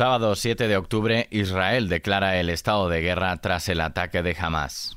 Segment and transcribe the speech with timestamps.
[0.00, 4.96] Sábado 7 de octubre, Israel declara el estado de guerra tras el ataque de Hamas.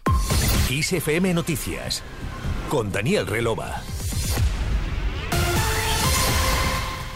[1.33, 2.01] Noticias
[2.69, 3.81] con Daniel Relova.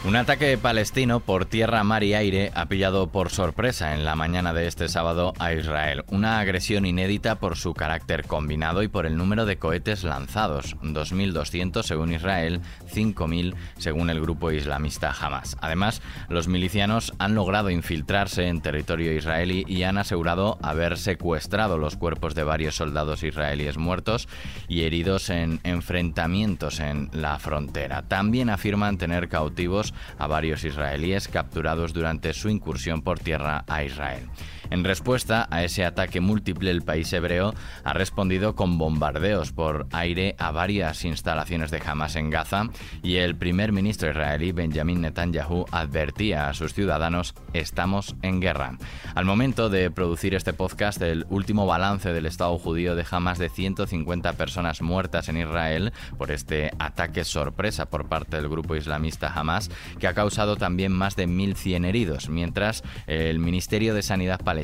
[0.08, 4.54] Un ataque palestino por tierra, mar y aire ha pillado por sorpresa en la mañana
[4.54, 6.06] de este sábado a Israel.
[6.08, 11.84] Una agresión inédita por su carácter combinado y por el número de cohetes lanzados, 2.200
[11.84, 15.58] según Israel, 5.000 según el grupo islamista Hamas.
[15.60, 21.98] Además, los milicianos han logrado infiltrarse en territorio israelí y han asegurado haber secuestrado los
[21.98, 24.30] cuerpos de varios soldados israelíes muertos
[24.70, 28.04] y heridos en enfrentamientos en la frontera.
[28.04, 34.30] También afirman tener cautivos a varios israelíes capturados durante su incursión por tierra a Israel.
[34.70, 37.54] En respuesta a ese ataque múltiple, el país hebreo
[37.84, 42.70] ha respondido con bombardeos por aire a varias instalaciones de Hamas en Gaza
[43.02, 48.78] y el primer ministro israelí Benjamin Netanyahu advertía a sus ciudadanos estamos en guerra.
[49.16, 53.50] Al momento de producir este podcast, el último balance del Estado judío deja más de
[53.50, 59.70] 150 personas muertas en Israel por este ataque sorpresa por parte del grupo islamista Hamas,
[60.00, 64.57] que ha causado también más de 1.100 heridos, mientras el Ministerio de Sanidad palestino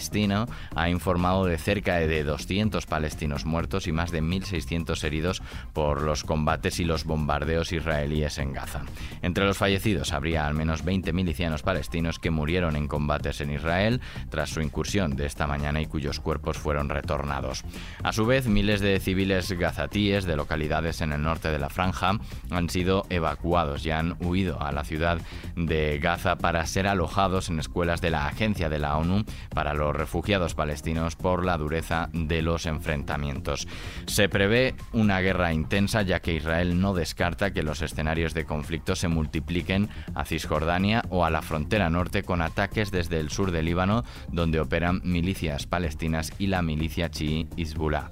[0.75, 5.41] ha informado de cerca de 200 palestinos muertos y más de 1.600 heridos
[5.73, 8.81] por los combates y los bombardeos israelíes en Gaza.
[9.21, 14.01] Entre los fallecidos habría al menos 20 milicianos palestinos que murieron en combates en Israel
[14.29, 17.63] tras su incursión de esta mañana y cuyos cuerpos fueron retornados.
[18.03, 22.17] A su vez, miles de civiles gazatíes de localidades en el norte de la franja
[22.49, 25.19] han sido evacuados y han huido a la ciudad
[25.55, 29.82] de Gaza para ser alojados en escuelas de la Agencia de la ONU para los
[29.91, 33.67] refugiados palestinos por la dureza de los enfrentamientos.
[34.05, 38.95] Se prevé una guerra intensa ya que Israel no descarta que los escenarios de conflicto
[38.95, 43.65] se multipliquen a Cisjordania o a la frontera norte con ataques desde el sur del
[43.65, 48.09] Líbano donde operan milicias palestinas y la milicia chií Hezbollah.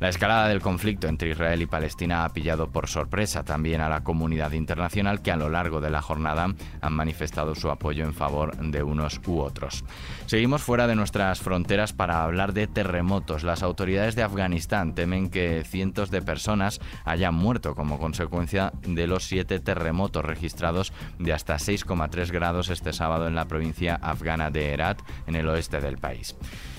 [0.00, 4.02] La escalada del conflicto entre Israel y Palestina ha pillado por sorpresa también a la
[4.02, 8.56] comunidad internacional que a lo largo de la jornada han manifestado su apoyo en favor
[8.56, 9.84] de unos u otros.
[10.26, 10.96] Seguimos fuera de
[11.40, 13.44] fronteras para hablar de terremotos.
[13.44, 19.24] Las autoridades de Afganistán temen que cientos de personas hayan muerto como consecuencia de los
[19.24, 25.02] siete terremotos registrados de hasta 6,3 grados este sábado en la provincia afgana de Herat,
[25.28, 26.34] en el oeste del país.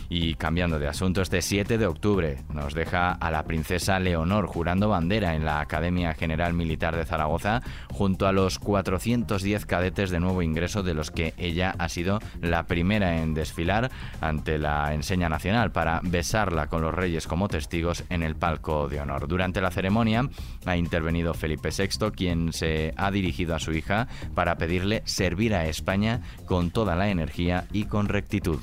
[0.10, 4.90] Y cambiando de asunto, este 7 de octubre nos deja a la princesa Leonor jurando
[4.90, 7.62] bandera en la Academia General Militar de Zaragoza
[7.92, 12.64] junto a los 410 cadetes de nuevo ingreso de los que ella ha sido la
[12.64, 18.24] primera en desfilar ante la enseña nacional para besarla con los reyes como testigos en
[18.24, 19.28] el palco de honor.
[19.28, 20.30] Durante la ceremonia
[20.66, 25.66] ha intervenido Felipe VI, quien se ha dirigido a su hija para pedirle servir a
[25.66, 28.60] España con toda la energía y con rectitud.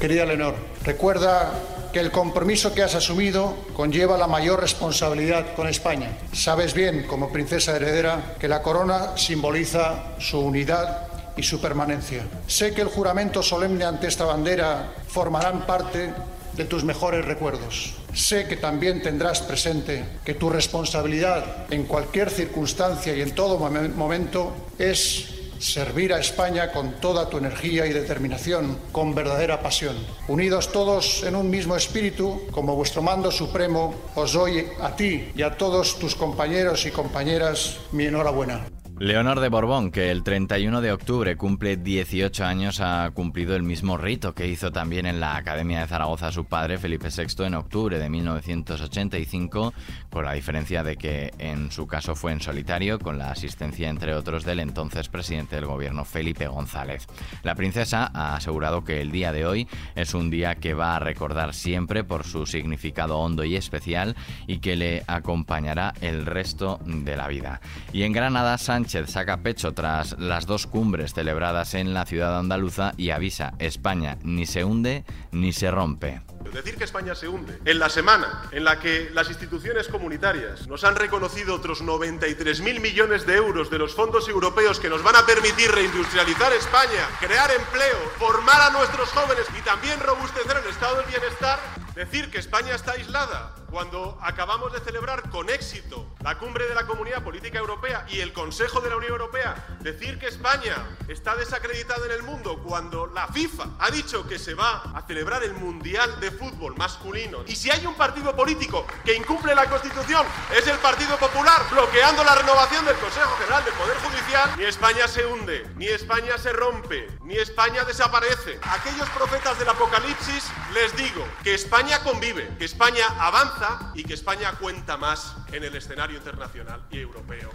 [0.00, 0.54] Querida Leonor,
[0.84, 1.52] recuerda
[1.92, 6.10] que el compromiso que has asumido conlleva la mayor responsabilidad con España.
[6.32, 12.24] Sabes bien, como princesa heredera, que la corona simboliza su unidad y su permanencia.
[12.46, 16.12] Sé que el juramento solemne ante esta bandera formarán parte
[16.52, 17.94] de tus mejores recuerdos.
[18.12, 24.52] Sé que también tendrás presente que tu responsabilidad en cualquier circunstancia y en todo momento
[24.78, 29.96] es servir a España con toda tu energía y determinación, con verdadera pasión.
[30.28, 35.42] Unidos todos en un mismo espíritu, como vuestro mando supremo, os doy a ti y
[35.42, 38.66] a todos tus compañeros y compañeras mi enhorabuena.
[39.00, 43.96] Leonor de Borbón, que el 31 de octubre cumple 18 años, ha cumplido el mismo
[43.96, 47.96] rito que hizo también en la Academia de Zaragoza su padre, Felipe VI, en octubre
[47.96, 49.72] de 1985,
[50.10, 54.14] con la diferencia de que en su caso fue en solitario, con la asistencia, entre
[54.14, 57.06] otros, del entonces presidente del gobierno, Felipe González.
[57.44, 61.00] La princesa ha asegurado que el día de hoy es un día que va a
[61.00, 64.16] recordar siempre por su significado hondo y especial
[64.48, 67.60] y que le acompañará el resto de la vida.
[67.92, 72.94] Y en Granada, Sánchez Saca pecho tras las dos cumbres celebradas en la ciudad andaluza
[72.96, 76.22] y avisa, España ni se hunde ni se rompe.
[76.54, 80.84] Decir que España se hunde en la semana en la que las instituciones comunitarias nos
[80.84, 85.26] han reconocido otros 93.000 millones de euros de los fondos europeos que nos van a
[85.26, 91.06] permitir reindustrializar España, crear empleo, formar a nuestros jóvenes y también robustecer el estado del
[91.06, 91.60] bienestar,
[91.94, 96.86] decir que España está aislada cuando acabamos de celebrar con éxito la cumbre de la
[96.86, 102.06] Comunidad Política Europea y el Consejo de la Unión Europea, decir que España está desacreditada
[102.06, 106.18] en el mundo cuando la FIFA ha dicho que se va a celebrar el Mundial
[106.20, 107.44] de Fútbol masculino.
[107.46, 110.26] Y si hay un partido político que incumple la Constitución,
[110.56, 115.08] es el Partido Popular, bloqueando la renovación del Consejo General del Poder Judicial, ni España
[115.08, 118.58] se hunde, ni España se rompe, ni España desaparece.
[118.62, 123.57] aquellos profetas del Apocalipsis les digo que España convive, que España avanza
[123.94, 127.50] y que España cuenta más en el escenario internacional y europeo.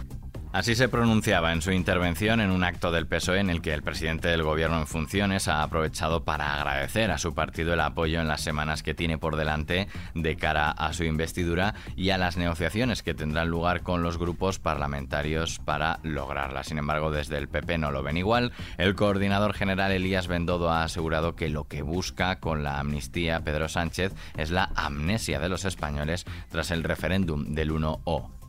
[0.54, 3.82] Así se pronunciaba en su intervención en un acto del PSOE en el que el
[3.82, 8.28] presidente del gobierno en funciones ha aprovechado para agradecer a su partido el apoyo en
[8.28, 13.02] las semanas que tiene por delante de cara a su investidura y a las negociaciones
[13.02, 16.62] que tendrán lugar con los grupos parlamentarios para lograrla.
[16.62, 18.52] Sin embargo, desde el PP no lo ven igual.
[18.78, 23.68] El coordinador general Elías Bendodo ha asegurado que lo que busca con la amnistía Pedro
[23.68, 28.43] Sánchez es la amnesia de los españoles tras el referéndum del 1O.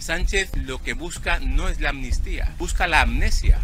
[0.00, 3.58] Sánchez lo que busca no es la amnistía, busca la amnesia,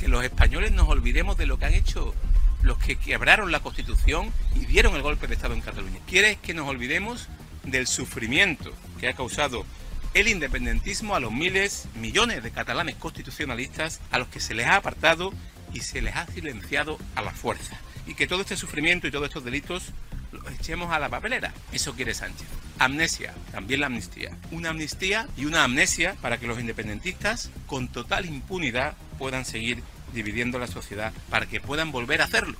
[0.00, 2.14] que los españoles nos olvidemos de lo que han hecho
[2.62, 5.98] los que quebraron la Constitución y dieron el golpe de Estado en Cataluña.
[6.06, 7.28] Quiere que nos olvidemos
[7.64, 9.66] del sufrimiento que ha causado
[10.14, 14.76] el independentismo a los miles, millones de catalanes constitucionalistas a los que se les ha
[14.76, 15.32] apartado
[15.74, 17.76] y se les ha silenciado a la fuerza.
[18.06, 19.92] Y que todo este sufrimiento y todos estos delitos
[20.32, 21.52] los echemos a la papelera.
[21.72, 22.61] Eso quiere Sánchez.
[22.84, 24.36] Amnesia, también la amnistía.
[24.50, 29.82] Una amnistía y una amnesia para que los independentistas con total impunidad puedan seguir
[30.12, 32.56] dividiendo la sociedad, para que puedan volver a hacerlo,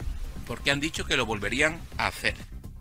[0.47, 2.35] porque han dicho que lo volverían a hacer.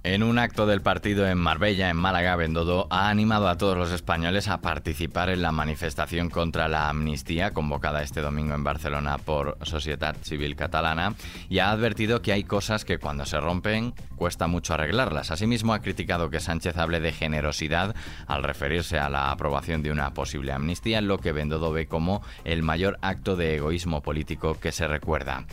[0.03, 3.91] En un acto del partido en Marbella, en Málaga, Bendodo ha animado a todos los
[3.91, 9.59] españoles a participar en la manifestación contra la amnistía convocada este domingo en Barcelona por
[9.61, 11.13] Sociedad Civil Catalana
[11.49, 15.29] y ha advertido que hay cosas que cuando se rompen cuesta mucho arreglarlas.
[15.29, 17.95] Asimismo, ha criticado que Sánchez hable de generosidad
[18.25, 22.63] al referirse a la aprobación de una posible amnistía, lo que Bendodo ve como el
[22.63, 25.45] mayor acto de egoísmo político que se recuerda.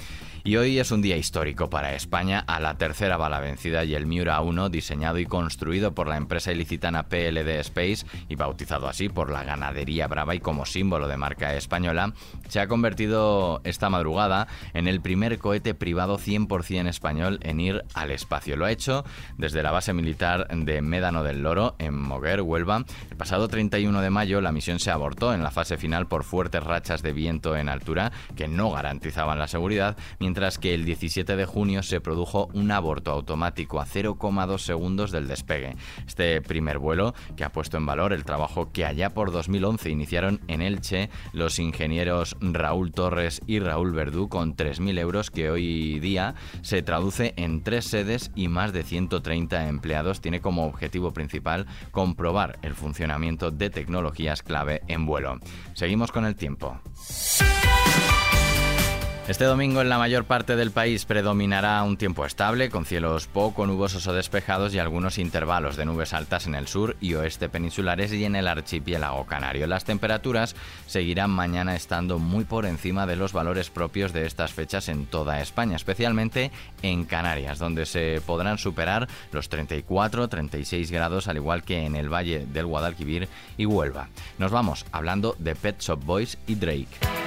[0.49, 4.07] Y hoy es un día histórico para España a la tercera bala vencida y el
[4.07, 9.31] Miura 1, diseñado y construido por la empresa ilicitana PLD Space y bautizado así por
[9.31, 12.15] la ganadería brava y como símbolo de marca española,
[12.49, 18.11] se ha convertido esta madrugada en el primer cohete privado 100% español en ir al
[18.11, 18.57] espacio.
[18.57, 19.05] Lo ha hecho
[19.37, 22.87] desde la base militar de Médano del Loro, en Moguer, Huelva.
[23.11, 26.65] El pasado 31 de mayo la misión se abortó en la fase final por fuertes
[26.65, 31.35] rachas de viento en altura que no garantizaban la seguridad, mientras mientras que el 17
[31.35, 35.75] de junio se produjo un aborto automático a 0,2 segundos del despegue.
[36.07, 40.41] Este primer vuelo, que ha puesto en valor el trabajo que allá por 2011 iniciaron
[40.47, 46.37] en Elche los ingenieros Raúl Torres y Raúl Verdú con 3.000 euros que hoy día
[46.63, 52.61] se traduce en tres sedes y más de 130 empleados, tiene como objetivo principal comprobar
[52.63, 55.41] el funcionamiento de tecnologías clave en vuelo.
[55.75, 56.81] Seguimos con el tiempo.
[59.29, 63.67] Este domingo en la mayor parte del país predominará un tiempo estable, con cielos poco
[63.67, 68.11] nubosos o despejados y algunos intervalos de nubes altas en el sur y oeste peninsulares
[68.15, 69.67] y en el archipiélago canario.
[69.67, 74.89] Las temperaturas seguirán mañana estando muy por encima de los valores propios de estas fechas
[74.89, 76.51] en toda España, especialmente
[76.81, 82.47] en Canarias, donde se podrán superar los 34-36 grados, al igual que en el valle
[82.47, 83.29] del Guadalquivir
[83.59, 84.09] y Huelva.
[84.39, 87.18] Nos vamos hablando de Pet Shop Boys y Drake.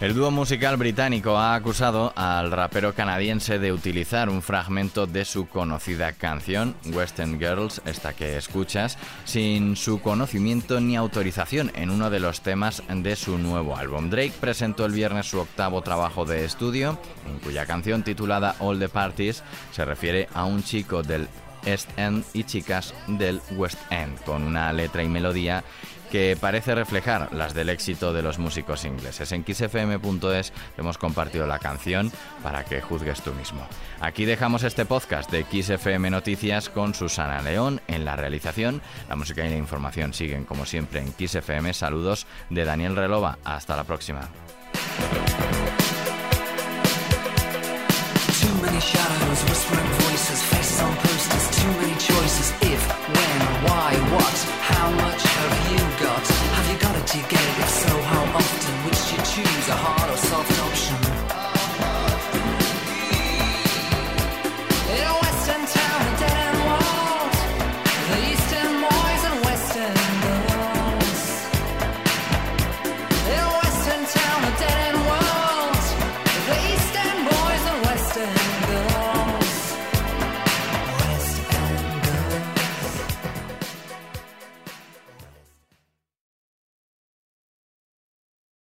[0.00, 5.48] El dúo musical británico ha acusado al rapero canadiense de utilizar un fragmento de su
[5.48, 12.20] conocida canción, Western Girls, esta que escuchas, sin su conocimiento ni autorización en uno de
[12.20, 14.08] los temas de su nuevo álbum.
[14.08, 16.96] Drake presentó el viernes su octavo trabajo de estudio,
[17.28, 21.26] en cuya canción titulada All the Parties se refiere a un chico del
[21.64, 25.64] East End y chicas del West End, con una letra y melodía
[26.10, 29.32] que parece reflejar las del éxito de los músicos ingleses.
[29.32, 32.10] En xfm.es hemos compartido la canción
[32.42, 33.66] para que juzgues tú mismo.
[34.00, 38.82] Aquí dejamos este podcast de XFM Noticias con Susana León en la realización.
[39.08, 41.72] La música y la información siguen como siempre en XFM.
[41.74, 43.38] Saludos de Daniel Relova.
[43.44, 44.28] Hasta la próxima.